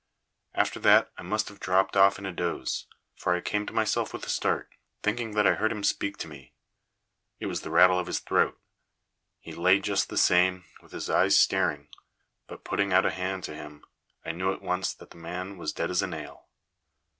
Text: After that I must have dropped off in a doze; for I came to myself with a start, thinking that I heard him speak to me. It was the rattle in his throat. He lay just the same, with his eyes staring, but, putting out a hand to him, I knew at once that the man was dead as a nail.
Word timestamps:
After 0.55 0.79
that 0.79 1.11
I 1.15 1.21
must 1.21 1.47
have 1.49 1.59
dropped 1.59 1.95
off 1.95 2.17
in 2.17 2.25
a 2.25 2.31
doze; 2.31 2.87
for 3.15 3.35
I 3.35 3.39
came 3.39 3.67
to 3.67 3.73
myself 3.73 4.13
with 4.13 4.25
a 4.25 4.29
start, 4.29 4.71
thinking 5.03 5.35
that 5.35 5.45
I 5.45 5.53
heard 5.53 5.71
him 5.71 5.83
speak 5.83 6.17
to 6.17 6.27
me. 6.27 6.53
It 7.39 7.45
was 7.45 7.61
the 7.61 7.69
rattle 7.69 7.99
in 7.99 8.07
his 8.07 8.17
throat. 8.17 8.59
He 9.39 9.53
lay 9.53 9.79
just 9.79 10.09
the 10.09 10.17
same, 10.17 10.65
with 10.81 10.91
his 10.91 11.07
eyes 11.07 11.39
staring, 11.39 11.89
but, 12.47 12.63
putting 12.63 12.91
out 12.91 13.05
a 13.05 13.11
hand 13.11 13.43
to 13.43 13.53
him, 13.55 13.85
I 14.25 14.31
knew 14.31 14.51
at 14.51 14.63
once 14.63 14.91
that 14.95 15.11
the 15.11 15.17
man 15.17 15.59
was 15.59 15.71
dead 15.71 15.91
as 15.91 16.01
a 16.01 16.07
nail. 16.07 16.47